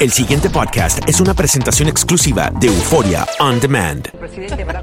El 0.00 0.12
siguiente 0.12 0.48
podcast 0.48 1.00
es 1.08 1.20
una 1.20 1.34
presentación 1.34 1.88
exclusiva 1.88 2.52
de 2.60 2.68
Euforia 2.68 3.26
On 3.40 3.58
Demand. 3.58 4.08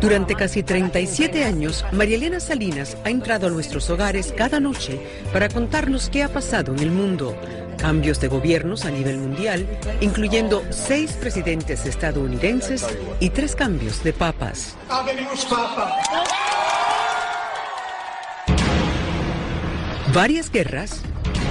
Durante 0.02 0.36
casi 0.36 0.62
37 0.62 1.46
años, 1.46 1.86
María 1.94 2.18
Elena 2.18 2.42
Salinas 2.42 2.98
ha 3.06 3.10
entrado 3.10 3.48
a 3.48 3.50
nuestros 3.50 3.90
hogares 3.90 4.34
cada 4.36 4.60
noche 4.60 5.00
para 5.32 5.48
contarnos 5.48 6.10
qué 6.10 6.24
ha 6.24 6.28
pasado 6.28 6.74
en 6.74 6.80
el 6.80 6.92
mundo. 6.92 7.34
Cambios 7.78 8.20
de 8.20 8.28
gobiernos 8.28 8.84
a 8.84 8.92
nivel 8.92 9.18
mundial, 9.18 9.66
incluyendo 10.02 10.64
seis 10.70 11.14
presidentes 11.14 11.86
estadounidenses 11.86 12.86
y 13.22 13.30
tres 13.30 13.56
cambios 13.56 14.04
de 14.04 14.12
papas. 14.12 14.76
Varias 20.14 20.52
guerras, 20.52 21.02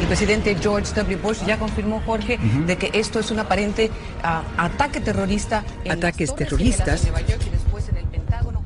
El 0.05 0.09
presidente 0.09 0.55
George 0.57 0.93
W. 0.95 1.17
Bush 1.17 1.47
ya 1.47 1.59
confirmó, 1.59 2.03
Jorge, 2.05 2.37
de 2.67 2.77
que 2.77 2.91
esto 2.93 3.21
es 3.21 3.31
un 3.31 3.39
aparente 3.39 3.91
ah, 4.23 4.43
ataque 4.59 5.01
terrorista. 5.01 5.65
en 5.83 5.93
Ataques 5.93 6.35
terroristas. 6.35 7.07
y 7.07 7.51
después 7.51 7.89
en 7.89 7.97
el 7.97 8.05
Pentágono. 8.05 8.63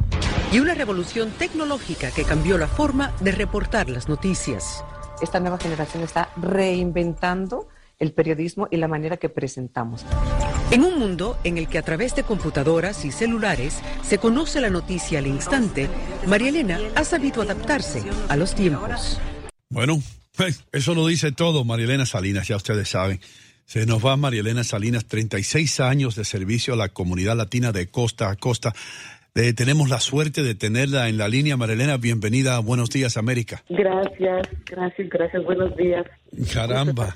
y 0.51 0.59
una 0.59 0.75
revolución 0.75 1.31
tecnológica 1.31 2.11
que 2.11 2.25
cambió 2.25 2.59
la 2.59 2.67
forma 2.67 3.13
de 3.21 3.31
reportar 3.31 3.89
las 3.89 4.09
noticias. 4.09 4.85
Esta 5.23 5.39
nueva 5.39 5.59
generación 5.59 6.03
está 6.03 6.31
reinventando 6.37 7.69
el 8.01 8.13
periodismo 8.13 8.67
y 8.69 8.77
la 8.79 8.89
manera 8.89 9.17
que 9.17 9.29
presentamos. 9.29 10.05
En 10.73 10.83
un 10.83 10.99
mundo 10.99 11.39
en 11.45 11.57
el 11.57 11.69
que 11.69 11.79
a 11.79 11.83
través 11.83 12.17
de 12.17 12.25
computadoras 12.25 13.05
y 13.05 13.13
celulares 13.13 13.79
se 14.03 14.19
conoce 14.19 14.61
la 14.61 14.71
noticia 14.71 15.21
al 15.21 15.29
instante, 15.29 15.89
María 16.27 16.49
Elena 16.49 16.81
ha 16.97 17.05
sabido 17.05 17.43
adaptarse 17.43 18.03
a 18.29 18.35
los 18.35 18.57
tiempos. 18.57 19.21
Bueno, 19.71 20.01
pues, 20.39 20.65
eso 20.73 20.95
lo 20.95 21.07
dice 21.07 21.33
todo, 21.33 21.65
Marielena 21.65 22.07
Salinas, 22.07 22.49
ya 22.49 22.57
ustedes 22.57 22.89
saben. 22.89 23.21
Se 23.67 23.85
nos 23.85 24.05
va 24.05 24.17
Marielena 24.17 24.65
Salinas, 24.65 25.05
36 25.05 25.81
años 25.81 26.17
de 26.17 26.25
servicio 26.25 26.73
a 26.73 26.77
la 26.79 26.89
comunidad 26.89 27.37
latina 27.37 27.71
de 27.71 27.89
costa 27.89 28.31
a 28.31 28.37
costa. 28.37 28.73
Eh, 29.35 29.53
tenemos 29.53 29.91
la 29.91 30.01
suerte 30.01 30.43
de 30.43 30.55
tenerla 30.55 31.09
en 31.09 31.19
la 31.19 31.29
línea. 31.29 31.57
Marielena, 31.59 31.99
bienvenida 31.99 32.57
a 32.57 32.61
Buenos 32.61 32.89
Días, 32.89 33.19
América. 33.19 33.63
Gracias, 33.69 34.49
gracias, 34.65 35.09
gracias. 35.11 35.45
Buenos 35.45 35.77
días. 35.77 36.07
Caramba, 36.53 37.15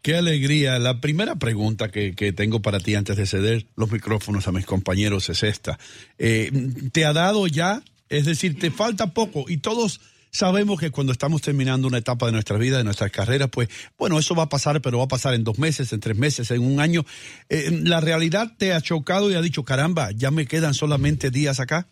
qué 0.00 0.16
alegría. 0.16 0.78
La 0.78 1.00
primera 1.00 1.34
pregunta 1.34 1.90
que, 1.90 2.14
que 2.14 2.32
tengo 2.32 2.62
para 2.62 2.80
ti 2.80 2.94
antes 2.94 3.16
de 3.16 3.26
ceder 3.26 3.66
los 3.76 3.92
micrófonos 3.92 4.48
a 4.48 4.52
mis 4.52 4.64
compañeros 4.64 5.28
es 5.28 5.42
esta. 5.42 5.78
Eh, 6.18 6.50
¿Te 6.92 7.04
ha 7.04 7.12
dado 7.12 7.46
ya? 7.48 7.82
Es 8.08 8.24
decir, 8.24 8.58
te 8.58 8.70
falta 8.70 9.12
poco 9.12 9.44
y 9.48 9.58
todos 9.58 10.00
sabemos 10.36 10.78
que 10.78 10.90
cuando 10.90 11.12
estamos 11.12 11.40
terminando 11.40 11.88
una 11.88 11.98
etapa 11.98 12.26
de 12.26 12.32
nuestra 12.32 12.58
vida, 12.58 12.78
de 12.78 12.84
nuestras 12.84 13.10
carreras, 13.10 13.48
pues 13.50 13.68
bueno, 13.98 14.18
eso 14.18 14.34
va 14.34 14.44
a 14.44 14.48
pasar, 14.48 14.80
pero 14.82 14.98
va 14.98 15.04
a 15.04 15.08
pasar 15.08 15.34
en 15.34 15.44
dos 15.44 15.58
meses, 15.58 15.92
en 15.92 16.00
tres 16.00 16.16
meses, 16.16 16.50
en 16.50 16.62
un 16.62 16.80
año. 16.80 17.02
Eh, 17.48 17.70
¿La 17.84 18.00
realidad 18.00 18.52
te 18.58 18.72
ha 18.72 18.80
chocado 18.80 19.30
y 19.30 19.34
ha 19.34 19.40
dicho, 19.40 19.64
caramba, 19.64 20.10
ya 20.14 20.30
me 20.30 20.46
quedan 20.46 20.74
solamente 20.74 21.30
días 21.30 21.58
acá? 21.58 21.86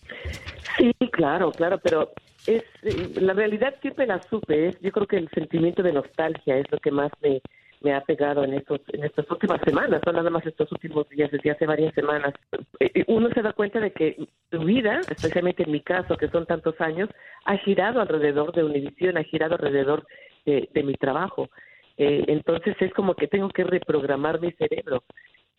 Sí, 0.76 0.92
claro, 1.10 1.52
claro, 1.52 1.80
pero 1.82 2.12
es 2.46 2.62
eh, 2.82 3.12
la 3.16 3.32
realidad 3.32 3.74
siempre 3.80 4.06
la 4.06 4.20
supe. 4.28 4.68
Es, 4.68 4.80
yo 4.80 4.92
creo 4.92 5.06
que 5.06 5.16
el 5.16 5.30
sentimiento 5.30 5.82
de 5.82 5.92
nostalgia 5.92 6.58
es 6.58 6.66
lo 6.70 6.78
que 6.78 6.90
más 6.90 7.10
me, 7.22 7.40
me 7.84 7.94
ha 7.94 8.00
pegado 8.00 8.42
en 8.44 8.54
estos 8.54 8.80
en 8.88 9.04
estas 9.04 9.30
últimas 9.30 9.60
semanas, 9.60 10.00
no 10.04 10.12
nada 10.12 10.30
más 10.30 10.44
estos 10.46 10.72
últimos 10.72 11.08
días, 11.10 11.30
desde 11.30 11.50
hace 11.50 11.66
varias 11.66 11.94
semanas. 11.94 12.32
Eh, 12.80 13.04
Uno 13.06 13.28
se 13.34 13.42
da 13.42 13.52
cuenta 13.52 13.78
de 13.78 13.92
que 13.92 14.26
tu 14.50 14.64
vida, 14.64 15.00
especialmente 15.08 15.62
en 15.62 15.70
mi 15.70 15.80
caso, 15.80 16.16
que 16.16 16.28
son 16.28 16.46
tantos 16.46 16.80
años, 16.80 17.08
ha 17.44 17.56
girado 17.58 18.00
alrededor 18.00 18.52
de 18.52 18.64
Univision, 18.64 19.18
ha 19.18 19.24
girado 19.24 19.54
alrededor 19.54 20.06
de, 20.46 20.68
de 20.72 20.82
mi 20.82 20.94
trabajo. 20.94 21.50
Eh, 21.96 22.24
entonces 22.26 22.74
es 22.80 22.92
como 22.94 23.14
que 23.14 23.28
tengo 23.28 23.48
que 23.50 23.64
reprogramar 23.64 24.40
mi 24.40 24.50
cerebro. 24.52 25.04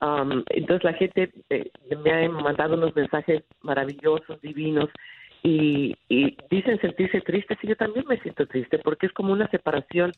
Um, 0.01 0.43
entonces 0.49 0.83
la 0.83 0.93
gente 0.93 1.31
eh, 1.49 1.71
me 2.03 2.11
ha 2.11 2.29
mandado 2.29 2.75
unos 2.75 2.93
mensajes 2.95 3.43
maravillosos, 3.61 4.41
divinos, 4.41 4.89
y, 5.43 5.95
y 6.09 6.37
dicen 6.49 6.79
sentirse 6.81 7.21
tristes 7.21 7.57
y 7.61 7.67
yo 7.67 7.75
también 7.75 8.05
me 8.07 8.19
siento 8.19 8.45
triste 8.47 8.79
porque 8.79 9.07
es 9.07 9.13
como 9.13 9.33
una 9.33 9.47
separación 9.49 10.11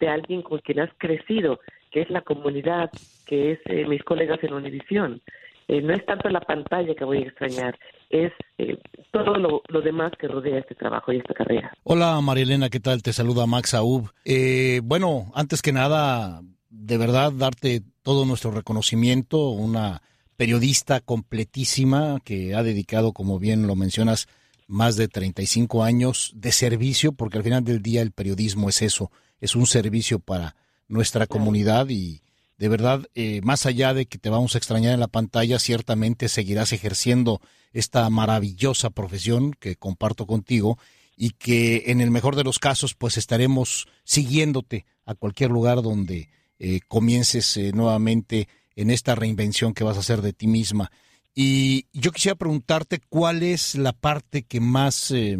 de 0.00 0.08
alguien 0.08 0.42
con 0.42 0.58
quien 0.58 0.80
has 0.80 0.90
crecido, 0.98 1.60
que 1.90 2.02
es 2.02 2.10
la 2.10 2.22
comunidad, 2.22 2.90
que 3.26 3.52
es 3.52 3.58
eh, 3.66 3.86
mis 3.86 4.02
colegas 4.02 4.42
en 4.42 4.54
Univisión. 4.54 5.22
Eh, 5.68 5.80
no 5.80 5.94
es 5.94 6.04
tanto 6.04 6.28
la 6.28 6.40
pantalla 6.40 6.94
que 6.94 7.04
voy 7.04 7.18
a 7.18 7.26
extrañar, 7.26 7.78
es 8.10 8.32
eh, 8.58 8.78
todo 9.12 9.36
lo, 9.36 9.80
demás 9.80 10.12
que 10.18 10.28
rodea 10.28 10.58
este 10.58 10.74
trabajo 10.74 11.12
y 11.12 11.18
esta 11.18 11.32
carrera. 11.32 11.72
Hola 11.84 12.20
Marielena, 12.20 12.68
¿qué 12.68 12.80
tal? 12.80 13.02
Te 13.02 13.12
saluda 13.12 13.46
Max 13.46 13.72
Aub. 13.74 14.10
Eh, 14.24 14.80
bueno, 14.84 15.32
antes 15.34 15.62
que 15.62 15.72
nada, 15.72 16.42
de 16.68 16.98
verdad 16.98 17.32
darte 17.32 17.80
todo 18.02 18.26
nuestro 18.26 18.50
reconocimiento, 18.50 19.48
una 19.50 20.02
periodista 20.36 21.00
completísima 21.00 22.18
que 22.24 22.54
ha 22.54 22.62
dedicado, 22.62 23.12
como 23.12 23.38
bien 23.38 23.66
lo 23.66 23.74
mencionas, 23.74 24.28
más 24.66 24.96
de 24.96 25.08
35 25.08 25.84
años 25.84 26.32
de 26.34 26.52
servicio, 26.52 27.12
porque 27.12 27.38
al 27.38 27.44
final 27.44 27.64
del 27.64 27.82
día 27.82 28.02
el 28.02 28.12
periodismo 28.12 28.68
es 28.68 28.82
eso, 28.82 29.10
es 29.40 29.56
un 29.56 29.66
servicio 29.66 30.18
para 30.18 30.56
nuestra 30.88 31.26
comunidad 31.26 31.88
y 31.88 32.22
de 32.56 32.68
verdad, 32.68 33.06
eh, 33.14 33.40
más 33.42 33.66
allá 33.66 33.94
de 33.94 34.06
que 34.06 34.18
te 34.18 34.30
vamos 34.30 34.54
a 34.54 34.58
extrañar 34.58 34.94
en 34.94 35.00
la 35.00 35.08
pantalla, 35.08 35.58
ciertamente 35.58 36.28
seguirás 36.28 36.72
ejerciendo 36.72 37.40
esta 37.72 38.08
maravillosa 38.10 38.90
profesión 38.90 39.52
que 39.52 39.74
comparto 39.74 40.26
contigo 40.26 40.78
y 41.16 41.30
que 41.30 41.84
en 41.86 42.00
el 42.00 42.10
mejor 42.10 42.36
de 42.36 42.44
los 42.44 42.58
casos 42.58 42.94
pues 42.94 43.16
estaremos 43.16 43.88
siguiéndote 44.04 44.86
a 45.04 45.14
cualquier 45.14 45.50
lugar 45.50 45.82
donde 45.82 46.28
eh, 46.58 46.80
comiences 46.86 47.56
eh, 47.56 47.72
nuevamente 47.74 48.48
en 48.76 48.90
esta 48.90 49.14
reinvención 49.14 49.74
que 49.74 49.84
vas 49.84 49.96
a 49.96 50.00
hacer 50.00 50.22
de 50.22 50.32
ti 50.32 50.46
misma. 50.46 50.90
Y 51.34 51.86
yo 51.92 52.12
quisiera 52.12 52.36
preguntarte 52.36 53.00
cuál 53.08 53.42
es 53.42 53.74
la 53.74 53.92
parte 53.92 54.42
que 54.42 54.60
más, 54.60 55.10
eh, 55.10 55.36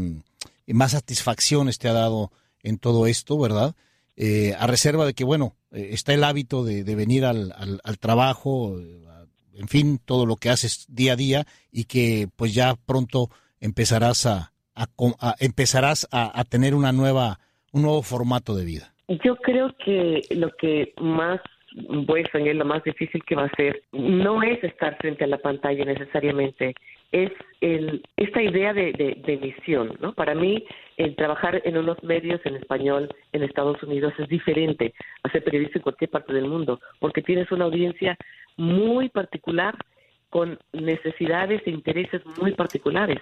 más 0.67 0.93
satisfacciones 0.93 1.79
te 1.79 1.89
ha 1.89 1.93
dado 1.93 2.33
en 2.63 2.79
todo 2.79 3.07
esto, 3.07 3.39
¿verdad? 3.39 3.75
eh, 4.17 4.55
a 4.59 4.67
reserva 4.67 5.07
de 5.07 5.15
que, 5.15 5.25
bueno, 5.25 5.57
eh, 5.73 5.89
está 5.93 6.15
el 6.15 6.25
hábito 6.25 6.65
de, 6.65 6.83
venir 6.95 7.25
al, 7.25 7.53
al, 7.83 7.99
trabajo, 7.99 8.79
eh, 8.79 9.01
en 9.55 9.69
fin, 9.69 10.01
todo 10.05 10.27
lo 10.27 10.37
que 10.37 10.51
haces 10.51 10.87
día 10.89 11.13
a 11.13 11.17
día 11.17 11.47
y 11.71 11.85
que 11.85 12.29
pues 12.37 12.55
ya 12.55 12.75
pronto 12.87 13.31
empezarás 13.61 14.27
a, 14.27 14.53
a- 14.75 15.35
empezarás 15.39 16.09
a, 16.11 16.39
a 16.39 16.45
tener 16.45 16.75
una 16.75 16.93
nueva, 16.93 17.41
un 17.73 17.83
nuevo 17.83 18.03
formato 18.03 18.55
de 18.55 18.65
vida. 18.65 18.95
Yo 19.25 19.37
creo 19.37 19.75
que 19.85 20.23
lo 20.35 20.51
que 20.59 20.93
más 21.01 21.41
a 21.77 22.21
extrañar, 22.21 22.55
lo 22.57 22.65
más 22.65 22.83
difícil 22.85 23.23
que 23.25 23.35
va 23.35 23.45
a 23.45 23.57
ser, 23.57 23.83
no 23.93 24.43
es 24.43 24.63
estar 24.63 24.97
frente 24.99 25.25
a 25.25 25.29
la 25.29 25.39
pantalla 25.39 25.85
necesariamente, 25.85 26.75
es 27.13 27.31
el, 27.61 28.03
esta 28.17 28.43
idea 28.43 28.73
de, 28.73 28.93
de, 28.93 29.17
de 29.25 29.37
misión, 29.37 29.97
¿no? 30.01 30.13
Para 30.15 30.35
mí, 30.35 30.65
el 30.97 31.15
trabajar 31.15 31.63
en 31.65 31.79
unos 31.79 32.03
medios 32.03 32.41
en 32.45 32.57
español 32.57 33.09
en 33.33 33.43
Estados 33.43 33.83
Unidos 33.83 34.13
es 34.19 34.29
diferente 34.29 34.95
a 35.23 35.31
ser 35.31 35.45
periodista 35.45 35.79
en 35.79 35.83
cualquier 35.83 36.11
parte 36.11 36.33
del 36.33 36.49
mundo, 36.49 36.81
porque 36.99 37.23
tienes 37.23 37.51
una 37.53 37.67
audiencia 37.67 38.17
muy 38.57 39.09
particular 39.09 39.77
con 40.31 40.59
necesidades 40.73 41.63
e 41.65 41.71
intereses 41.71 42.21
muy 42.41 42.53
particulares. 42.53 43.21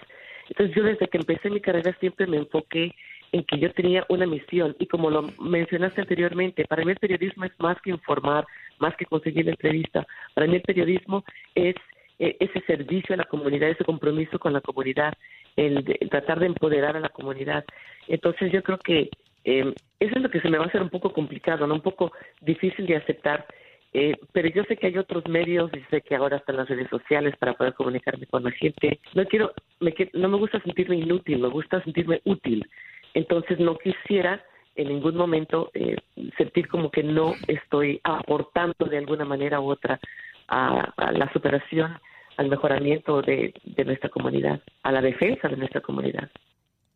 Entonces 0.49 0.75
yo 0.75 0.83
desde 0.83 1.09
que 1.09 1.19
empecé 1.19 1.51
mi 1.51 1.61
carrera 1.61 1.95
siempre 2.01 2.27
me 2.27 2.39
enfoqué 2.39 2.95
en 3.32 3.44
que 3.44 3.58
yo 3.58 3.73
tenía 3.73 4.05
una 4.08 4.26
misión 4.26 4.76
y 4.79 4.87
como 4.87 5.11
lo 5.11 5.23
mencionaste 5.40 6.02
anteriormente, 6.02 6.64
para 6.67 6.84
mí 6.84 6.93
el 6.93 6.99
periodismo 6.99 7.44
es 7.44 7.52
más 7.58 7.81
que 7.82 7.90
informar, 7.90 8.46
más 8.79 8.94
que 8.96 9.06
conseguir 9.06 9.46
la 9.46 9.52
entrevista. 9.52 10.06
Para 10.34 10.46
mí 10.46 10.56
el 10.56 10.62
periodismo 10.62 11.25
es 11.55 11.75
eh, 12.19 12.37
ese 12.40 12.61
servicio 12.67 13.14
a 13.14 13.19
la 13.19 13.25
comunidad, 13.25 13.70
ese 13.70 13.84
compromiso 13.84 14.38
con 14.38 14.52
la 14.52 14.61
comunidad, 14.61 15.14
el, 15.56 15.82
de- 15.82 15.99
tratar 16.11 16.40
de 16.40 16.46
empoderar 16.46 16.96
a 16.96 17.00
la 17.00 17.08
comunidad. 17.08 17.64
Entonces 18.06 18.52
yo 18.52 18.62
creo 18.62 18.79
que 18.79 19.08
eh, 19.44 19.75
eso 19.99 20.12
es 20.17 20.23
lo 20.23 20.31
que 20.31 20.40
se 20.40 20.49
me 20.50 20.58
va 20.58 20.64
a 20.64 20.69
hacer 20.69 20.82
un 20.82 20.90
poco 20.90 21.12
complicado, 21.12 21.67
no 21.67 21.75
un 21.75 21.81
poco 21.81 22.12
difícil 22.40 22.87
de 22.87 22.96
aceptar. 22.96 23.46
Eh, 23.94 24.17
pero 24.32 24.49
yo 24.49 24.64
sé 24.64 24.76
que 24.76 24.87
hay 24.87 24.96
otros 24.96 25.26
medios 25.29 25.70
y 25.75 25.81
sé 25.90 26.00
que 26.00 26.14
ahora 26.14 26.38
están 26.38 26.56
las 26.56 26.69
redes 26.69 26.88
sociales 26.88 27.34
para 27.38 27.52
poder 27.55 27.75
comunicarme 27.75 28.26
con 28.26 28.43
la 28.43 28.50
gente. 28.50 29.00
No 29.14 29.25
quiero, 29.26 29.52
me, 29.81 29.94
no 30.14 30.29
me 30.29 30.38
gusta 30.38 30.61
sentirme 30.61 30.96
inútil, 30.96 31.38
me 31.40 31.49
gusta 31.49 31.82
sentirme 31.82 32.20
útil. 32.25 32.67
Entonces 33.14 33.59
no 33.59 33.76
quisiera 33.79 34.44
en 34.75 34.88
ningún 34.88 35.17
momento 35.17 35.70
eh, 35.75 35.97
sentir 36.37 36.69
como 36.69 36.91
que 36.91 37.03
no 37.03 37.35
estoy 37.47 38.00
aportando 38.05 38.87
de 38.87 38.99
alguna 38.99 39.25
manera 39.25 39.61
u 39.61 39.70
otra 39.70 40.00
a, 40.49 41.12
la 41.12 41.32
superación, 41.32 41.99
al 42.37 42.49
mejoramiento 42.49 43.23
de, 43.23 43.55
nuestra 43.85 44.09
comunidad, 44.09 44.61
a 44.82 44.93
la 44.93 45.00
defensa 45.00 45.49
de 45.49 45.56
nuestra 45.56 45.81
comunidad. 45.81 46.31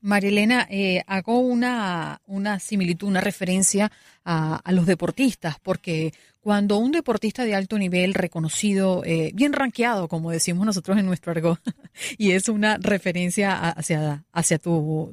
María 0.00 0.28
Elena, 0.28 0.66
eh, 0.70 1.02
hago 1.06 1.40
una, 1.40 2.20
una 2.26 2.58
similitud, 2.58 3.08
una 3.08 3.20
referencia 3.20 3.90
a, 4.24 4.60
los 4.72 4.86
deportistas, 4.86 5.58
porque 5.60 6.12
cuando 6.40 6.76
un 6.76 6.92
deportista 6.92 7.44
de 7.44 7.54
alto 7.54 7.78
nivel, 7.78 8.14
reconocido, 8.14 9.02
eh, 9.04 9.32
bien 9.34 9.52
rankeado, 9.52 10.06
como 10.06 10.30
decimos 10.30 10.66
nosotros 10.66 10.98
en 10.98 11.06
nuestro 11.06 11.32
argot, 11.32 11.60
y 12.18 12.32
es 12.32 12.48
una 12.48 12.76
referencia 12.78 13.70
hacia, 13.70 14.24
hacia 14.32 14.58
tu, 14.58 15.12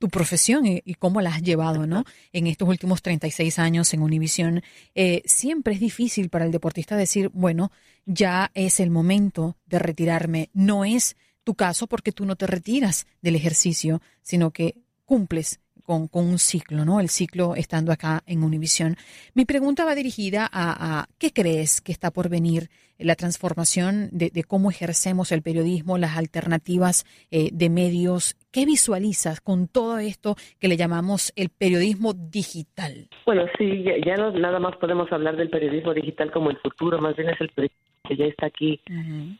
tu 0.00 0.08
profesión 0.08 0.66
y, 0.66 0.82
y 0.84 0.94
cómo 0.94 1.20
la 1.20 1.34
has 1.34 1.42
llevado, 1.42 1.86
¿no? 1.86 2.04
En 2.32 2.46
estos 2.46 2.66
últimos 2.66 3.02
36 3.02 3.58
años 3.58 3.92
en 3.92 4.02
Univisión, 4.02 4.62
eh, 4.94 5.22
siempre 5.26 5.74
es 5.74 5.80
difícil 5.80 6.30
para 6.30 6.46
el 6.46 6.50
deportista 6.50 6.96
decir, 6.96 7.30
bueno, 7.34 7.70
ya 8.06 8.50
es 8.54 8.80
el 8.80 8.90
momento 8.90 9.56
de 9.66 9.78
retirarme. 9.78 10.48
No 10.54 10.86
es 10.86 11.16
tu 11.44 11.54
caso 11.54 11.86
porque 11.86 12.12
tú 12.12 12.24
no 12.24 12.34
te 12.34 12.46
retiras 12.46 13.06
del 13.20 13.36
ejercicio, 13.36 14.00
sino 14.22 14.52
que 14.52 14.76
cumples 15.04 15.60
con, 15.90 16.06
con 16.06 16.24
un 16.24 16.38
ciclo, 16.38 16.84
¿no? 16.84 17.00
El 17.00 17.08
ciclo 17.08 17.56
estando 17.56 17.90
acá 17.90 18.22
en 18.24 18.44
Univisión. 18.44 18.94
Mi 19.34 19.44
pregunta 19.44 19.84
va 19.84 19.96
dirigida 19.96 20.44
a, 20.44 21.00
a 21.00 21.06
¿qué 21.18 21.32
crees 21.32 21.80
que 21.80 21.90
está 21.90 22.12
por 22.12 22.28
venir? 22.28 22.68
La 22.96 23.16
transformación 23.16 24.08
de, 24.12 24.30
de 24.30 24.44
cómo 24.44 24.70
ejercemos 24.70 25.32
el 25.32 25.42
periodismo, 25.42 25.98
las 25.98 26.16
alternativas 26.16 27.04
eh, 27.32 27.48
de 27.52 27.70
medios. 27.70 28.36
¿Qué 28.52 28.66
visualizas 28.66 29.40
con 29.40 29.66
todo 29.66 29.98
esto 29.98 30.36
que 30.60 30.68
le 30.68 30.76
llamamos 30.76 31.32
el 31.34 31.48
periodismo 31.48 32.12
digital? 32.12 33.08
Bueno, 33.26 33.46
sí, 33.58 33.82
ya, 33.82 33.94
ya 34.06 34.14
no 34.16 34.30
nada 34.30 34.60
más 34.60 34.76
podemos 34.76 35.10
hablar 35.10 35.36
del 35.36 35.50
periodismo 35.50 35.92
digital 35.92 36.30
como 36.30 36.50
el 36.50 36.58
futuro, 36.58 37.00
más 37.00 37.16
bien 37.16 37.30
es 37.30 37.40
el 37.40 37.48
periodismo 37.48 37.80
que 38.08 38.16
ya 38.16 38.26
está 38.26 38.46
aquí. 38.46 38.80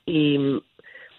Y 0.05 0.37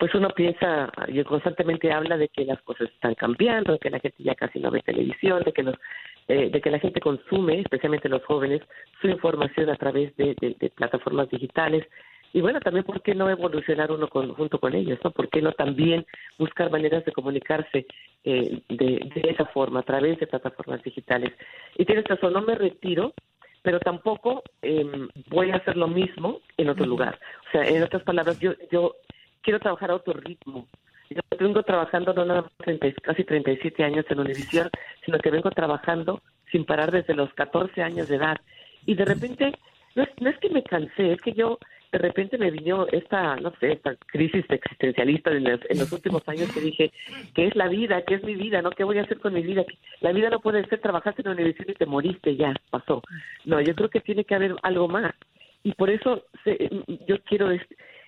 pues 0.01 0.15
uno 0.15 0.29
piensa, 0.29 0.91
y 1.09 1.23
constantemente 1.23 1.91
habla 1.93 2.17
de 2.17 2.27
que 2.29 2.43
las 2.43 2.59
cosas 2.63 2.89
están 2.89 3.13
cambiando, 3.13 3.73
de 3.73 3.77
que 3.77 3.91
la 3.91 3.99
gente 3.99 4.23
ya 4.23 4.33
casi 4.33 4.57
no 4.59 4.71
ve 4.71 4.81
televisión, 4.81 5.43
de 5.43 5.53
que 5.53 5.61
los 5.61 5.75
eh, 6.27 6.49
de 6.49 6.59
que 6.59 6.71
la 6.71 6.79
gente 6.79 6.99
consume, 6.99 7.59
especialmente 7.59 8.09
los 8.09 8.25
jóvenes, 8.25 8.61
su 8.99 9.07
información 9.09 9.69
a 9.69 9.75
través 9.75 10.15
de, 10.17 10.35
de- 10.41 10.55
de 10.59 10.69
plataformas 10.71 11.29
digitales. 11.29 11.85
Y 12.33 12.41
bueno, 12.41 12.59
también, 12.61 12.83
¿por 12.83 13.03
qué 13.03 13.13
no 13.13 13.29
evolucionar 13.29 13.91
uno 13.91 14.07
con- 14.07 14.33
junto 14.33 14.59
con 14.59 14.73
ellos? 14.73 14.97
¿no? 15.03 15.11
¿Por 15.11 15.29
qué 15.29 15.39
no 15.39 15.51
también 15.51 16.03
buscar 16.39 16.71
maneras 16.71 17.05
de 17.05 17.11
comunicarse 17.11 17.85
eh, 18.23 18.59
de, 18.69 19.11
de 19.15 19.29
esa 19.29 19.45
forma, 19.53 19.81
a 19.81 19.83
través 19.83 20.19
de 20.19 20.25
plataformas 20.25 20.81
digitales? 20.81 21.31
Y 21.77 21.85
tienes 21.85 22.05
razón, 22.05 22.33
no 22.33 22.41
me 22.41 22.55
retiro, 22.55 23.13
pero 23.61 23.79
tampoco 23.79 24.41
eh, 24.63 24.83
voy 25.29 25.51
a 25.51 25.57
hacer 25.57 25.77
lo 25.77 25.87
mismo 25.87 26.39
en 26.57 26.69
otro 26.69 26.87
lugar. 26.87 27.19
O 27.49 27.51
sea, 27.51 27.67
en 27.67 27.83
otras 27.83 28.01
palabras, 28.01 28.39
yo, 28.39 28.53
yo 28.71 28.95
quiero 29.41 29.59
trabajar 29.59 29.91
a 29.91 29.95
otro 29.95 30.13
ritmo. 30.13 30.67
Yo 31.09 31.19
vengo 31.37 31.61
trabajando 31.63 32.13
no 32.13 32.23
nada 32.25 32.43
más 32.43 32.51
30 32.57 32.87
y- 32.87 32.93
casi 32.93 33.23
37 33.23 33.83
años 33.83 34.05
en 34.09 34.19
Univisión, 34.19 34.69
sino 35.05 35.19
que 35.19 35.29
vengo 35.31 35.51
trabajando 35.51 36.21
sin 36.51 36.65
parar 36.65 36.91
desde 36.91 37.13
los 37.13 37.33
14 37.33 37.81
años 37.81 38.07
de 38.07 38.15
edad. 38.15 38.37
Y 38.85 38.95
de 38.95 39.05
repente, 39.05 39.51
no 39.95 40.03
es, 40.03 40.09
no 40.21 40.29
es 40.29 40.37
que 40.39 40.49
me 40.49 40.63
cansé, 40.63 41.13
es 41.13 41.21
que 41.21 41.33
yo 41.33 41.59
de 41.91 41.97
repente 41.97 42.37
me 42.37 42.51
vino 42.51 42.87
esta, 42.93 43.35
no 43.35 43.51
sé, 43.59 43.73
esta 43.73 43.95
crisis 44.05 44.45
existencialista 44.47 45.29
en 45.31 45.43
los, 45.43 45.59
en 45.69 45.79
los 45.79 45.91
últimos 45.91 46.25
años 46.29 46.49
que 46.53 46.61
dije, 46.61 46.91
¿qué 47.35 47.47
es 47.47 47.55
la 47.57 47.67
vida? 47.67 48.01
¿Qué 48.03 48.15
es 48.15 48.23
mi 48.23 48.35
vida? 48.35 48.61
¿No? 48.61 48.69
¿Qué 48.71 48.85
voy 48.85 48.97
a 48.97 49.01
hacer 49.03 49.19
con 49.19 49.33
mi 49.33 49.41
vida? 49.41 49.65
La 49.99 50.13
vida 50.13 50.29
no 50.29 50.39
puede 50.39 50.65
ser 50.67 50.79
trabajaste 50.79 51.21
en 51.21 51.27
la 51.27 51.33
universidad 51.33 51.67
y 51.67 51.73
te 51.73 51.85
moriste, 51.85 52.37
ya, 52.37 52.53
pasó. 52.69 53.01
No, 53.43 53.59
yo 53.59 53.75
creo 53.75 53.89
que 53.89 53.99
tiene 53.99 54.23
que 54.23 54.35
haber 54.35 54.55
algo 54.63 54.87
más. 54.87 55.13
Y 55.63 55.73
por 55.73 55.89
eso 55.89 56.23
se- 56.45 56.69
yo 57.05 57.21
quiero 57.25 57.49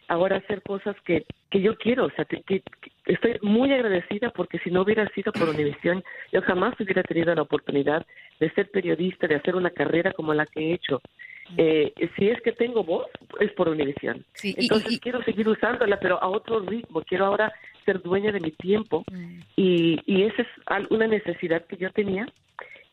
ahora 0.08 0.38
hacer 0.38 0.62
cosas 0.62 0.96
que, 1.06 1.26
que 1.50 1.62
yo 1.62 1.78
quiero. 1.78 2.06
O 2.06 2.10
sea, 2.12 2.26
que, 2.26 2.64
estoy 3.06 3.38
muy 3.42 3.72
agradecida 3.72 4.30
porque 4.32 4.60
si 4.60 4.72
no 4.72 4.82
hubiera 4.82 5.08
sido 5.10 5.32
por 5.32 5.50
Univisión, 5.50 6.04
yo 6.32 6.42
jamás 6.42 6.80
hubiera 6.80 7.04
tenido 7.04 7.34
la 7.36 7.42
oportunidad 7.42 8.06
de 8.40 8.50
ser 8.52 8.70
periodista, 8.72 9.28
de 9.28 9.36
hacer 9.36 9.56
una 9.56 9.70
carrera 9.70 10.12
como 10.14 10.34
la 10.34 10.46
que 10.46 10.60
he 10.60 10.74
hecho. 10.74 11.02
Eh, 11.58 11.94
si 12.18 12.30
es 12.30 12.42
que 12.42 12.54
tengo 12.54 12.84
voz, 12.84 13.08
es 13.40 13.52
por 13.52 13.68
Univisión. 13.70 14.26
y- 14.50 14.62
Entonces 14.62 15.00
quiero 15.00 15.22
seguir 15.24 15.48
usándola, 15.50 16.00
pero 16.00 16.22
a 16.22 16.28
otro 16.30 16.60
ritmo. 16.62 17.02
Quiero 17.02 17.26
ahora 17.26 17.52
ser 17.86 18.02
dueña 18.02 18.32
de 18.32 18.40
mi 18.40 18.52
tiempo 18.52 19.04
y, 19.58 20.00
y 20.06 20.24
esa 20.24 20.42
es 20.44 20.48
una 20.90 21.06
necesidad 21.08 21.66
que 21.66 21.76
yo 21.78 21.92
tenía 21.92 22.26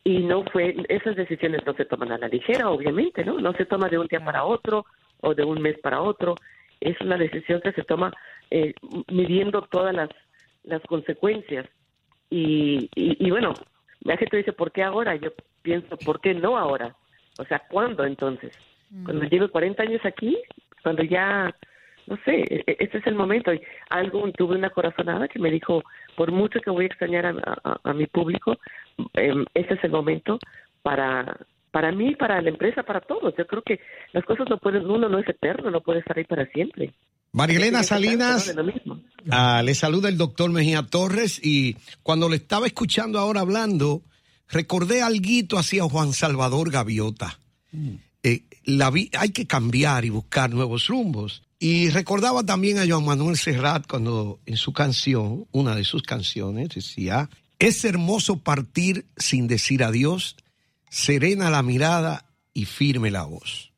y 0.03 0.19
no 0.19 0.45
fue, 0.45 0.75
esas 0.89 1.15
decisiones 1.15 1.65
no 1.65 1.75
se 1.75 1.85
toman 1.85 2.11
a 2.13 2.19
la 2.19 2.27
ligera, 2.29 2.71
obviamente, 2.71 3.25
¿no? 3.25 3.39
No 3.39 3.53
se 3.53 3.67
toma 3.67 3.89
de 3.89 3.99
un 3.99 4.07
día 4.09 4.19
para 4.25 4.45
otro 4.45 4.85
o 5.21 5.35
de 5.35 5.45
un 5.45 5.61
mes 5.61 5.79
para 5.79 6.01
otro. 6.03 6.35
Es 6.81 7.01
una 7.01 7.17
decisión 7.17 7.61
que 7.61 7.73
se 7.73 7.85
toma 7.85 8.13
eh, 8.51 8.75
midiendo 9.09 9.63
todas 9.63 9.95
las, 9.95 10.11
las 10.65 10.83
consecuencias. 10.83 11.67
Y, 12.31 12.89
y, 12.95 13.27
y 13.27 13.31
bueno, 13.31 13.55
la 14.01 14.17
gente 14.17 14.37
dice, 14.37 14.53
¿por 14.53 14.73
qué 14.73 14.83
ahora? 14.83 15.15
Yo 15.17 15.31
pienso, 15.63 15.97
¿por 15.99 16.21
qué 16.21 16.35
no 16.35 16.57
ahora? 16.57 16.95
O 17.39 17.45
sea, 17.45 17.61
¿cuándo 17.71 18.05
entonces? 18.05 18.53
Cuando 19.05 19.25
llevo 19.25 19.49
40 19.49 19.83
años 19.83 20.05
aquí, 20.05 20.37
cuando 20.83 21.03
ya, 21.03 21.55
no 22.07 22.17
sé, 22.25 22.41
e- 22.41 22.65
e- 22.67 22.77
este 22.81 22.99
es 22.99 23.07
el 23.07 23.15
momento. 23.15 23.53
Y 23.55 23.61
algo, 23.91 24.31
tuve 24.33 24.57
una 24.57 24.71
corazonada 24.71 25.29
que 25.29 25.39
me 25.39 25.51
dijo, 25.51 25.83
por 26.17 26.33
mucho 26.33 26.61
que 26.61 26.71
voy 26.71 26.85
a 26.85 26.89
extrañar 26.89 27.27
a, 27.27 27.35
a- 27.65 27.81
a 27.85 27.93
mi 27.95 28.07
público, 28.07 28.57
em, 29.15 29.45
este 29.55 29.75
es 29.75 29.85
el 29.85 29.91
momento 29.91 30.39
para 30.83 31.37
para 31.71 31.93
mí, 31.93 32.15
para 32.17 32.41
la 32.43 32.51
empresa, 32.51 32.83
para 32.83 33.01
todos. 33.01 33.35
Yo 33.39 33.47
creo 33.47 33.63
que 33.63 33.81
las 34.13 34.25
cosas 34.25 34.47
no 34.51 34.59
pueden, 34.59 34.87
uno 34.91 35.09
no 35.09 35.19
es 35.19 35.29
eterno, 35.29 35.71
no 35.71 35.81
puede 35.81 36.01
estar 36.01 36.17
ahí 36.19 36.25
para 36.25 36.47
siempre. 36.47 36.93
Marielena 37.33 37.83
Salinas, 37.85 38.55
ah, 39.31 39.63
le 39.65 39.75
saluda 39.75 40.09
el 40.09 40.17
doctor 40.19 40.51
Mejía 40.51 40.83
Torres 40.83 41.41
y 41.45 41.77
cuando 42.03 42.29
le 42.29 42.37
estaba 42.37 42.67
escuchando 42.67 43.19
ahora 43.21 43.41
hablando, 43.41 44.03
recordé 44.49 45.01
algo 45.03 45.57
hacia 45.59 45.85
Juan 45.85 46.13
Salvador 46.13 46.71
Gaviota. 46.73 47.39
Eh, 48.25 48.43
la 48.65 48.91
vi- 48.91 49.11
hay 49.17 49.31
que 49.31 49.47
cambiar 49.47 50.05
y 50.05 50.11
buscar 50.11 50.51
nuevos 50.51 50.89
rumbos. 50.89 51.43
Y 51.61 51.91
recordaba 51.91 52.43
también 52.45 52.79
a 52.79 52.87
Joan 52.89 53.05
Manuel 53.05 53.37
Serrat 53.37 53.87
cuando 53.87 54.41
en 54.47 54.57
su 54.57 54.73
canción, 54.73 55.47
una 55.53 55.75
de 55.77 55.85
sus 55.85 56.03
canciones, 56.03 56.71
decía, 56.71 57.29
es 57.59 57.85
hermoso 57.85 58.39
partir 58.39 59.05
sin 59.17 59.47
decir 59.47 59.85
adiós, 59.85 60.37
serena 60.91 61.49
la 61.49 61.63
mirada 61.63 62.27
y 62.53 62.67
firme 62.67 63.11
la 63.11 63.23
voz. 63.23 63.73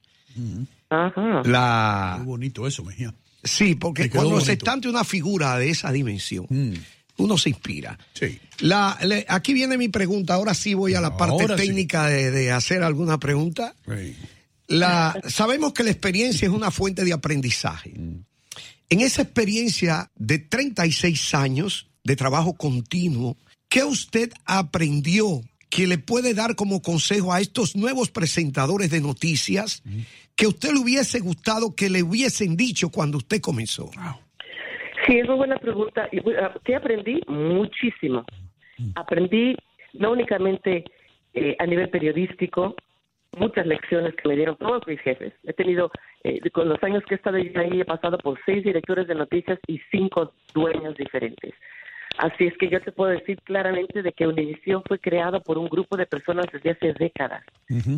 La... 1.45 2.15
Muy 2.19 2.27
bonito 2.27 2.67
eso, 2.67 2.83
Mejía. 2.85 3.15
Sí, 3.45 3.75
porque 3.75 4.09
cuando 4.11 4.41
se 4.41 4.53
está 4.53 4.73
ante 4.73 4.89
una 4.89 5.05
figura 5.05 5.57
de 5.59 5.71
esa 5.71 5.91
dimensión, 5.93 6.47
uno 7.17 7.39
se 7.39 7.49
inspira. 7.51 7.99
Sí. 8.15 8.39
La, 8.61 8.99
le- 9.03 9.27
aquí 9.29 9.53
viene 9.53 9.77
mi 9.77 9.89
pregunta. 9.89 10.35
Ahora 10.35 10.55
sí 10.55 10.75
voy 10.75 10.95
a 10.95 11.01
la 11.01 11.17
parte 11.17 11.47
sí. 11.49 11.55
técnica 11.57 12.07
de, 12.07 12.31
de 12.31 12.53
hacer 12.53 12.83
alguna 12.83 13.19
pregunta. 13.19 13.75
La, 14.69 15.21
sabemos 15.29 15.73
que 15.73 15.83
la 15.83 15.91
experiencia 15.91 16.47
es 16.47 16.55
una 16.55 16.71
fuente 16.71 17.05
de 17.05 17.13
aprendizaje. 17.13 17.93
En 17.95 19.01
esa 19.01 19.23
experiencia 19.23 20.11
de 20.15 20.39
36 20.39 21.35
años 21.35 21.89
de 22.05 22.15
trabajo 22.17 22.55
continuo, 22.55 23.37
¿qué 23.69 23.83
usted 23.85 24.31
aprendió 24.45 25.43
que 25.75 25.87
le 25.87 25.97
puede 25.97 26.35
dar 26.35 26.55
como 26.55 26.83
consejo 26.83 27.33
a 27.33 27.41
estos 27.41 27.75
nuevos 27.75 28.11
presentadores 28.11 28.91
de 28.91 29.01
noticias 29.01 29.83
que 30.37 30.45
a 30.45 30.49
usted 30.49 30.73
le 30.73 30.81
hubiese 30.81 31.19
gustado 31.21 31.75
que 31.75 31.89
le 31.89 32.03
hubiesen 32.03 32.59
dicho 32.59 32.91
cuando 32.91 33.17
usted 33.17 33.41
comenzó? 33.41 33.91
Sí, 35.07 35.19
es 35.19 35.27
muy 35.27 35.37
buena 35.37 35.57
pregunta. 35.57 36.11
¿Qué 36.65 36.77
aprendí? 36.77 37.23
Muchísimo. 37.27 38.23
Aprendí 38.97 39.57
no 39.95 40.13
únicamente 40.13 40.85
eh, 41.33 41.57
a 41.59 41.65
nivel 41.65 41.89
periodístico, 41.89 42.77
muchas 43.39 43.67
lecciones 43.67 44.15
que 44.17 44.29
me 44.29 44.37
dieron 44.37 44.57
todos 44.57 44.87
mis 44.87 45.01
jefes. 45.01 45.33
He 45.45 45.55
tenido, 45.55 45.91
eh, 46.25 46.39
con 46.51 46.69
los 46.69 46.83
años 46.83 47.03
que 47.09 47.15
he 47.15 47.17
estado 47.17 47.39
ahí, 47.39 47.81
he 47.81 47.85
pasado 47.87 48.19
por 48.19 48.39
seis 48.45 48.63
directores 48.63 49.09
de 49.09 49.15
noticias 49.15 49.59
y 49.67 49.81
cinco 49.91 50.35
dueños 50.53 50.95
diferentes. 50.97 51.55
Así 52.19 52.47
es 52.47 52.57
que 52.59 52.69
yo 52.69 52.81
te 52.81 52.93
puedo 52.93 53.11
decir 53.11 53.39
claramente 53.43 54.03
de 54.03 54.13
que 54.13 54.27
Univisión 54.27 54.83
fue 54.87 54.99
creado 54.99 55.41
por 55.43 55.59
un 55.59 55.69
grupo 55.69 55.97
de 55.97 56.07
personas 56.07 56.47
desde 56.53 56.71
hace 56.71 56.93
décadas 56.95 57.43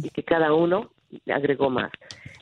y 0.05 0.11
que 0.11 0.23
cada 0.23 0.53
uno 0.53 0.91
agregó 1.29 1.69
más. 1.71 1.91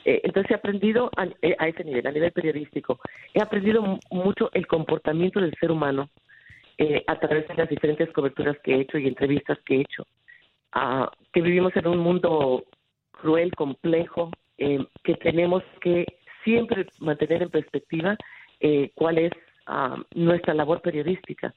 Eh, 0.05 0.21
entonces 0.23 0.51
he 0.51 0.55
aprendido 0.55 1.09
a, 1.15 1.25
eh, 1.41 1.55
a 1.57 1.67
ese 1.67 1.83
nivel, 1.83 2.05
a 2.07 2.11
nivel 2.11 2.31
periodístico, 2.31 2.99
he 3.33 3.41
aprendido 3.41 3.81
mu- 3.81 3.99
mucho 4.11 4.49
el 4.53 4.67
comportamiento 4.67 5.39
del 5.39 5.53
ser 5.59 5.71
humano 5.71 6.09
eh, 6.77 7.03
a 7.07 7.19
través 7.19 7.47
de 7.47 7.55
las 7.55 7.69
diferentes 7.69 8.11
coberturas 8.11 8.57
que 8.63 8.75
he 8.75 8.81
hecho 8.81 8.97
y 8.97 9.07
entrevistas 9.07 9.57
que 9.65 9.77
he 9.77 9.81
hecho. 9.81 10.05
Ah, 10.73 11.09
que 11.31 11.41
vivimos 11.41 11.75
en 11.75 11.87
un 11.87 11.99
mundo 11.99 12.65
cruel, 13.11 13.51
complejo, 13.55 14.31
eh, 14.57 14.85
que 15.03 15.15
tenemos 15.15 15.63
que 15.81 16.05
siempre 16.43 16.87
mantener 16.99 17.43
en 17.43 17.49
perspectiva 17.49 18.17
eh, 18.59 18.91
cuál 18.95 19.17
es 19.19 19.31
ah, 19.67 19.97
nuestra 20.15 20.53
labor 20.53 20.81
periodística. 20.81 21.53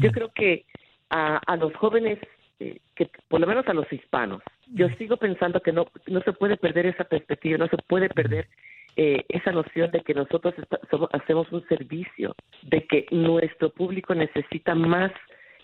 Yo 0.00 0.12
creo 0.12 0.30
que 0.32 0.64
a, 1.10 1.36
a 1.46 1.56
los 1.56 1.74
jóvenes, 1.76 2.18
eh, 2.58 2.78
que 2.94 3.08
por 3.28 3.40
lo 3.40 3.46
menos 3.46 3.66
a 3.68 3.74
los 3.74 3.90
hispanos, 3.92 4.42
yo 4.72 4.88
sigo 4.90 5.16
pensando 5.16 5.60
que 5.60 5.72
no, 5.72 5.86
no 6.06 6.20
se 6.22 6.32
puede 6.32 6.56
perder 6.56 6.86
esa 6.86 7.04
perspectiva, 7.04 7.58
no 7.58 7.68
se 7.68 7.76
puede 7.78 8.08
perder 8.08 8.48
eh, 8.96 9.24
esa 9.28 9.52
noción 9.52 9.90
de 9.90 10.00
que 10.00 10.14
nosotros 10.14 10.54
somos- 10.90 11.10
hacemos 11.12 11.50
un 11.52 11.66
servicio, 11.68 12.34
de 12.62 12.84
que 12.86 13.06
nuestro 13.10 13.70
público 13.70 14.14
necesita 14.14 14.74
más 14.74 15.12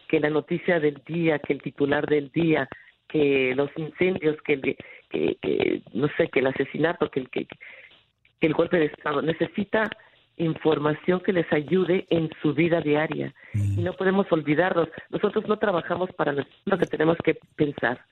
que 0.09 0.21
la 0.21 0.31
noticia 0.31 0.79
del 0.81 1.01
día, 1.07 1.39
que 1.41 1.53
el 1.53 1.63
titular 1.63 2.07
del 2.07 2.31
día, 2.31 2.69
que 3.09 3.55
los 3.55 3.71
incendios, 3.77 4.41
que, 4.43 4.53
el, 4.55 4.77
que, 5.11 5.37
que, 5.43 5.83
no 5.93 6.09
sé, 6.17 6.29
que 6.29 6.41
el 6.41 6.47
asesinato, 6.49 7.11
que 7.11 7.21
el, 7.21 7.31
que, 7.31 7.47
que 8.41 8.47
el 8.47 8.55
golpe 8.55 8.79
de 8.79 8.87
Estado. 8.87 9.23
Necesita 9.23 9.89
información 10.37 11.21
que 11.21 11.33
les 11.33 11.51
ayude 11.53 12.07
en 12.11 12.31
su 12.43 12.55
vida 12.55 12.81
diaria. 12.81 13.35
Y 13.55 13.83
no 13.83 13.93
podemos 13.95 14.27
olvidarnos, 14.31 14.89
nosotros 15.11 15.47
no 15.49 15.59
trabajamos 15.59 16.11
para 16.13 16.33
lo 16.33 16.79
que 16.79 16.87
tenemos 16.87 17.17
que 17.25 17.39
pensar. 17.57 18.05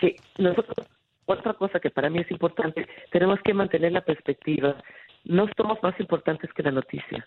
Que 0.00 0.16
nosotros, 0.38 0.86
otra 1.26 1.54
cosa 1.54 1.80
que 1.80 1.90
para 1.90 2.10
mí 2.10 2.20
es 2.20 2.30
importante, 2.30 2.86
tenemos 3.10 3.38
que 3.44 3.54
mantener 3.54 3.92
la 3.92 4.00
perspectiva. 4.00 4.76
No 5.24 5.46
somos 5.56 5.78
más 5.82 5.98
importantes 6.00 6.50
que 6.52 6.62
la 6.62 6.70
noticia. 6.70 7.26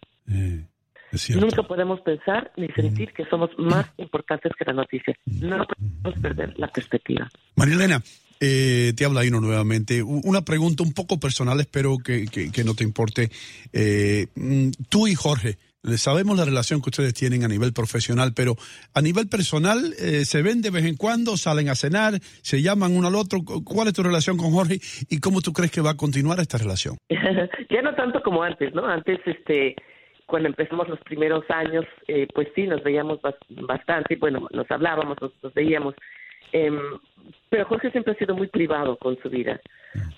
Nunca 1.35 1.63
podemos 1.63 1.99
pensar 2.01 2.51
ni 2.55 2.67
sentir 2.69 3.11
que 3.13 3.25
somos 3.25 3.49
más 3.57 3.85
importantes 3.97 4.53
que 4.57 4.65
la 4.65 4.73
noticia. 4.73 5.15
No 5.25 5.65
podemos 5.65 6.21
perder 6.21 6.57
la 6.57 6.67
perspectiva. 6.67 7.29
María 7.55 7.75
Elena, 7.75 8.01
eh, 8.41 8.91
te 8.97 9.05
habla 9.05 9.23
Ino 9.23 9.39
nuevamente. 9.39 10.03
Una 10.03 10.41
pregunta 10.41 10.83
un 10.83 10.93
poco 10.93 11.19
personal, 11.19 11.59
espero 11.61 11.97
que, 12.03 12.25
que- 12.27 12.51
que 12.51 12.63
no 12.65 12.73
te 12.73 12.83
importe. 12.83 13.29
Eh, 13.71 14.27
mm, 14.35 14.71
tú 14.89 15.07
y 15.07 15.15
Jorge, 15.15 15.57
sabemos 15.97 16.37
la 16.37 16.45
relación 16.45 16.81
que 16.81 16.89
ustedes 16.89 17.13
tienen 17.13 17.43
a 17.43 17.47
nivel 17.47 17.71
profesional, 17.73 18.33
pero 18.35 18.55
a 18.93 19.01
nivel 19.01 19.27
personal, 19.29 19.93
eh, 19.99 20.25
¿se 20.25 20.41
ven 20.41 20.61
de 20.61 20.69
vez 20.71 20.85
en 20.85 20.95
cuando? 20.97 21.37
¿Salen 21.37 21.69
a 21.69 21.75
cenar? 21.75 22.19
¿Se 22.41 22.61
llaman 22.61 22.95
uno 22.95 23.07
al 23.07 23.15
otro? 23.15 23.39
Cu- 23.43 23.63
¿Cuál 23.63 23.87
es 23.87 23.93
tu 23.93 24.03
relación 24.03 24.37
con 24.37 24.51
Jorge 24.51 24.79
y 25.09 25.19
cómo 25.19 25.41
tú 25.41 25.53
crees 25.53 25.71
que 25.71 25.81
va 25.81 25.91
a 25.91 25.97
continuar 25.97 26.39
esta 26.39 26.57
relación? 26.57 26.97
ya 27.09 27.81
no 27.81 27.95
tanto 27.95 28.21
como 28.23 28.43
antes, 28.43 28.73
¿no? 28.75 28.85
Antes, 28.85 29.19
este, 29.25 29.75
cuando 30.27 30.49
empezamos 30.49 30.87
los 30.87 30.99
primeros 31.01 31.43
años, 31.49 31.85
eh, 32.07 32.27
pues 32.33 32.47
sí, 32.55 32.63
nos 32.67 32.83
veíamos 32.83 33.19
bas- 33.21 33.35
bastante, 33.67 34.15
bueno, 34.17 34.47
nos 34.53 34.69
hablábamos, 34.71 35.17
nos, 35.21 35.31
nos 35.43 35.53
veíamos. 35.53 35.95
Em, 36.51 36.79
pero 37.49 37.65
Jorge 37.65 37.91
siempre 37.91 38.13
ha 38.13 38.17
sido 38.17 38.35
muy 38.35 38.47
privado 38.47 38.97
con 38.97 39.17
su 39.21 39.29
vida, 39.29 39.59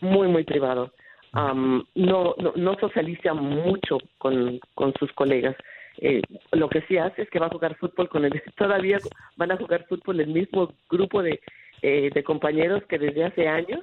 muy, 0.01 0.27
muy 0.27 0.43
privado. 0.43 0.91
Am, 1.33 1.83
no, 1.95 2.35
no, 2.37 2.53
no 2.55 2.75
socializa 2.79 3.33
mucho 3.33 3.97
con, 4.17 4.59
con 4.75 4.93
sus 4.99 5.11
colegas. 5.13 5.55
Eh, 5.97 6.21
lo 6.51 6.69
que 6.69 6.81
sí 6.81 6.97
hace 6.97 7.23
es 7.23 7.29
que 7.29 7.39
va 7.39 7.47
a 7.47 7.51
jugar 7.51 7.75
fútbol 7.75 8.09
con 8.09 8.25
él. 8.25 8.41
Todavía 8.57 8.99
van 9.35 9.51
a 9.51 9.57
jugar 9.57 9.85
fútbol 9.87 10.19
el 10.19 10.27
mismo 10.27 10.73
grupo 10.89 11.21
de, 11.21 11.39
eh, 11.81 12.09
de 12.13 12.23
compañeros 12.23 12.83
que 12.87 12.99
desde 12.99 13.25
hace 13.25 13.47
años 13.47 13.81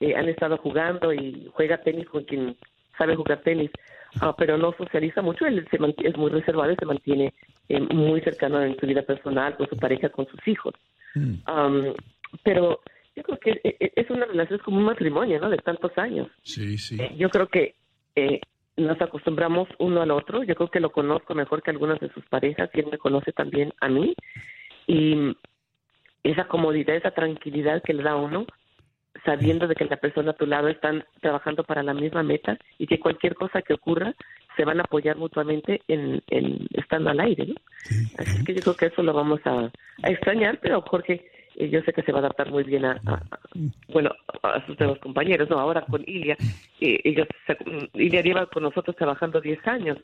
eh, 0.00 0.14
han 0.16 0.28
estado 0.28 0.56
jugando 0.58 1.12
y 1.12 1.50
juega 1.54 1.82
tenis 1.82 2.08
con 2.08 2.24
quien 2.24 2.56
sabe 2.96 3.16
jugar 3.16 3.42
tenis, 3.42 3.70
Ah, 4.20 4.34
pero 4.36 4.58
no 4.58 4.72
socializa 4.72 5.22
mucho. 5.22 5.46
Él 5.46 5.66
se 5.70 5.78
mantiene, 5.78 6.10
es 6.10 6.16
muy 6.16 6.30
reservado 6.30 6.72
y 6.72 6.76
se 6.76 6.86
mantiene 6.86 7.32
eh, 7.68 7.80
muy 7.80 8.20
cercano 8.20 8.62
en 8.62 8.78
su 8.78 8.86
vida 8.86 9.02
personal, 9.02 9.56
con 9.56 9.68
su 9.68 9.76
pareja, 9.76 10.10
con 10.10 10.26
sus 10.26 10.46
hijos. 10.46 10.74
Am, 11.44 11.94
pero 12.42 12.80
yo 13.14 13.22
creo 13.22 13.38
que 13.38 13.50
eh, 13.64 13.76
eh, 13.78 13.92
es 13.96 14.10
una 14.10 14.26
relación, 14.26 14.58
es 14.58 14.64
como 14.64 14.78
un 14.78 14.84
matrimonio, 14.84 15.40
¿no? 15.40 15.50
De 15.50 15.58
tantos 15.58 15.96
años. 15.98 16.28
Sí, 16.42 16.78
sí. 16.78 16.96
Eh, 17.00 17.14
yo 17.16 17.28
creo 17.30 17.48
que 17.48 17.74
eh, 18.16 18.40
nos 18.76 19.00
acostumbramos 19.00 19.68
uno 19.78 20.02
al 20.02 20.10
otro. 20.10 20.42
Yo 20.44 20.54
creo 20.54 20.70
que 20.70 20.80
lo 20.80 20.90
conozco 20.90 21.34
mejor 21.34 21.62
que 21.62 21.70
algunas 21.70 22.00
de 22.00 22.10
sus 22.12 22.24
parejas 22.26 22.70
y 22.72 22.80
él 22.80 22.86
me 22.90 22.98
conoce 22.98 23.32
también 23.32 23.72
a 23.80 23.88
mí. 23.88 24.14
Y 24.86 25.36
esa 26.22 26.48
comodidad, 26.48 26.96
esa 26.96 27.10
tranquilidad 27.10 27.82
que 27.82 27.94
le 27.94 28.02
da 28.02 28.12
a 28.12 28.16
uno, 28.16 28.46
sabiendo 29.24 29.68
de 29.68 29.74
que 29.74 29.84
la 29.84 29.96
persona 29.96 30.30
a 30.30 30.36
tu 30.36 30.46
lado 30.46 30.68
están 30.68 31.04
trabajando 31.20 31.64
para 31.64 31.82
la 31.82 31.94
misma 31.94 32.22
meta 32.22 32.58
y 32.78 32.86
que 32.86 32.98
cualquier 32.98 33.34
cosa 33.34 33.62
que 33.62 33.74
ocurra 33.74 34.14
se 34.62 34.64
van 34.64 34.78
a 34.78 34.84
apoyar 34.84 35.16
mutuamente 35.16 35.82
en, 35.88 36.22
en 36.30 36.68
estando 36.74 37.10
al 37.10 37.18
aire. 37.18 37.46
¿no? 37.46 37.54
Así 38.16 38.44
que 38.44 38.54
yo 38.54 38.62
creo 38.62 38.76
que 38.76 38.86
eso 38.86 39.02
lo 39.02 39.12
vamos 39.12 39.40
a, 39.44 39.72
a 40.04 40.08
extrañar, 40.08 40.60
pero 40.62 40.80
Jorge, 40.82 41.26
eh, 41.56 41.68
yo 41.68 41.80
sé 41.82 41.92
que 41.92 42.02
se 42.02 42.12
va 42.12 42.18
a 42.18 42.20
adaptar 42.20 42.48
muy 42.48 42.62
bien 42.62 42.84
a, 42.84 42.92
a- 43.06 43.14
a- 43.14 43.40
bueno, 43.88 44.12
a 44.44 44.64
sus 44.66 44.78
nuevos 44.78 45.00
compañeros, 45.00 45.50
¿no? 45.50 45.58
Ahora 45.58 45.80
con 45.82 46.04
Ilia, 46.06 46.38
eh, 46.80 47.00
ellos, 47.02 47.26
se- 47.48 47.58
Ilia 47.94 48.22
lleva 48.22 48.46
con 48.46 48.62
nosotros 48.62 48.94
trabajando 48.94 49.40
10 49.40 49.58
años. 49.66 49.98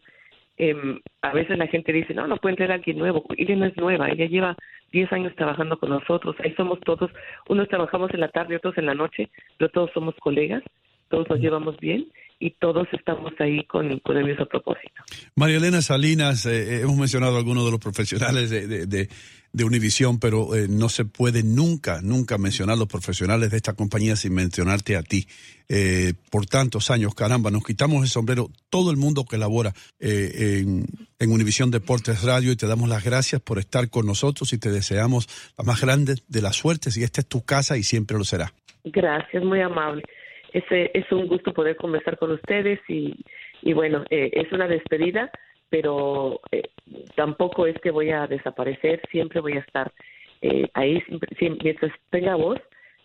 Em, 0.56 0.98
a 1.22 1.32
veces 1.32 1.56
la 1.56 1.68
gente 1.68 1.92
dice, 1.92 2.14
no, 2.14 2.26
no 2.26 2.36
pueden 2.38 2.56
traer 2.56 2.72
a 2.72 2.74
alguien 2.74 2.98
nuevo. 2.98 3.24
Ilia 3.36 3.54
no 3.54 3.66
es 3.66 3.76
nueva, 3.76 4.08
ella 4.08 4.26
lleva 4.26 4.56
10 4.90 5.12
años 5.12 5.32
trabajando 5.36 5.78
con 5.78 5.90
nosotros. 5.90 6.34
Ahí 6.40 6.52
somos 6.56 6.80
todos, 6.80 7.12
unos 7.48 7.68
trabajamos 7.68 8.12
en 8.12 8.18
la 8.20 8.28
tarde, 8.28 8.56
otros 8.56 8.76
en 8.76 8.86
la 8.86 8.94
noche, 8.94 9.28
pero 9.56 9.70
todos 9.70 9.92
somos 9.92 10.16
colegas, 10.16 10.64
todos 11.10 11.30
nos 11.30 11.38
llevamos 11.38 11.76
bien 11.78 12.08
y 12.38 12.50
todos 12.52 12.86
estamos 12.92 13.32
ahí 13.40 13.64
con, 13.64 13.98
con 14.00 14.16
el 14.16 14.24
mismo 14.24 14.46
propósito. 14.46 15.02
María 15.34 15.56
Elena 15.56 15.82
Salinas, 15.82 16.46
eh, 16.46 16.80
hemos 16.82 16.96
mencionado 16.96 17.36
a 17.36 17.38
algunos 17.38 17.64
de 17.64 17.70
los 17.70 17.80
profesionales 17.80 18.50
de, 18.50 18.66
de, 18.66 18.86
de, 18.86 19.08
de 19.52 19.64
Univisión, 19.64 20.20
pero 20.20 20.54
eh, 20.54 20.66
no 20.68 20.88
se 20.88 21.04
puede 21.04 21.42
nunca, 21.42 22.00
nunca 22.02 22.38
mencionar 22.38 22.78
los 22.78 22.86
profesionales 22.86 23.50
de 23.50 23.56
esta 23.56 23.72
compañía 23.72 24.14
sin 24.14 24.34
mencionarte 24.34 24.96
a 24.96 25.02
ti. 25.02 25.26
Eh, 25.68 26.14
por 26.30 26.46
tantos 26.46 26.90
años, 26.90 27.14
caramba, 27.14 27.50
nos 27.50 27.64
quitamos 27.64 28.02
el 28.02 28.08
sombrero 28.08 28.50
todo 28.70 28.90
el 28.90 28.96
mundo 28.96 29.24
que 29.24 29.36
labora 29.36 29.72
eh, 29.98 30.60
en, 30.62 30.86
en 31.18 31.32
Univisión 31.32 31.70
Deportes 31.70 32.22
Radio 32.22 32.52
y 32.52 32.56
te 32.56 32.66
damos 32.66 32.88
las 32.88 33.04
gracias 33.04 33.40
por 33.40 33.58
estar 33.58 33.90
con 33.90 34.06
nosotros 34.06 34.52
y 34.52 34.58
te 34.58 34.70
deseamos 34.70 35.28
la 35.58 35.64
más 35.64 35.80
grande 35.80 36.14
de 36.28 36.42
las 36.42 36.56
suertes 36.56 36.96
y 36.96 37.02
esta 37.02 37.20
es 37.20 37.26
tu 37.26 37.44
casa 37.44 37.76
y 37.76 37.82
siempre 37.82 38.16
lo 38.16 38.24
será. 38.24 38.52
Gracias, 38.84 39.42
muy 39.42 39.60
amable. 39.60 40.02
Es, 40.70 41.12
un 41.12 41.26
gusto 41.26 41.52
poder 41.52 41.76
conversar 41.76 42.18
con 42.18 42.32
ustedes 42.32 42.80
y, 42.88 43.16
y 43.62 43.72
bueno, 43.72 44.04
eh, 44.10 44.30
es 44.32 44.52
una 44.52 44.66
despedida, 44.68 45.30
pero 45.70 46.40
eh, 46.50 46.68
tampoco 47.14 47.66
es 47.66 47.78
que 47.80 47.90
voy 47.90 48.10
a 48.10 48.26
desaparecer, 48.26 49.00
siempre 49.10 49.40
voy 49.40 49.54
a 49.54 49.60
estar 49.60 49.92
eh, 50.42 50.68
ahí, 50.74 51.00
siempre- 51.38 51.58
mientras 51.62 51.92
tenga 52.10 52.34
voz, 52.36 52.58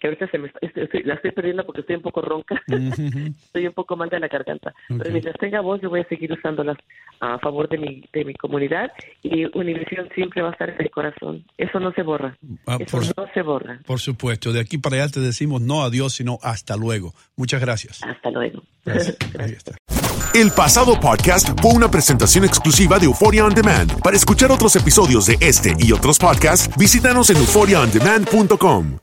que 0.03 0.07
ahorita 0.07 0.27
se 0.29 0.38
me, 0.38 0.48
está- 0.48 0.60
estoy- 0.62 0.83
estoy- 0.83 1.03
la 1.03 1.13
estoy 1.13 1.31
perdiendo 1.31 1.65
porque 1.65 1.79
estoy 1.79 1.95
un 1.95 2.01
poco 2.01 2.19
ronca, 2.22 2.62
estoy 2.67 3.67
un 3.67 3.74
poco 3.74 3.95
mal 3.95 4.10
de 4.10 4.19
la 4.19 4.27
garganta, 4.27 4.74
pero 4.89 5.10
mientras 5.12 5.38
tenga 5.39 5.62
voz 5.62 5.79
yo 5.81 5.89
voy 5.89 6.01
a 6.01 6.07
seguir 6.10 6.29
usándolas 6.33 6.75
a 7.22 7.39
favor 7.39 7.69
de 7.69 7.77
mi, 7.77 8.03
de 8.12 8.25
mi 8.25 8.33
comunidad 8.33 8.91
y 9.22 9.45
Univisión 9.57 10.10
siempre 10.13 10.41
va 10.41 10.50
a 10.50 10.51
estar 10.51 10.69
en 10.72 10.75
mi 10.77 10.89
corazón, 10.89 11.45
eso 11.57 11.79
no 11.79 11.93
se 11.93 12.01
borra, 12.01 12.38
Ah, 12.67 12.77
eso 12.81 12.98
por, 12.98 13.05
no 13.17 13.33
se 13.33 13.41
borra. 13.43 13.79
por 13.86 14.00
supuesto, 14.01 14.51
de 14.51 14.60
aquí 14.60 14.77
para 14.77 14.98
allá 14.98 15.07
te 15.10 15.22
decimos 15.22 15.62
no 15.62 15.83
adiós, 15.83 16.12
sino 16.13 16.38
hasta 16.43 16.75
luego. 16.75 17.13
Muchas 17.38 17.62
gracias. 17.62 18.01
Hasta 18.03 18.29
luego. 18.29 18.62
Gracias. 18.83 19.17
Ahí 19.39 19.51
está. 19.51 19.77
El 20.36 20.51
pasado 20.51 21.00
podcast 21.00 21.50
fue 21.62 21.72
una 21.74 21.89
presentación 21.89 22.43
exclusiva 22.43 23.00
de 23.00 23.05
Euphoria 23.05 23.45
On 23.45 23.53
Demand. 23.53 24.01
Para 24.01 24.17
escuchar 24.17 24.51
otros 24.51 24.75
episodios 24.75 25.27
de 25.27 25.38
este 25.39 25.74
y 25.79 25.91
otros 25.93 26.17
podcasts, 26.19 26.69
visítanos 26.77 27.29
en 27.29 27.38
euphoriaondemand.com. 27.38 29.02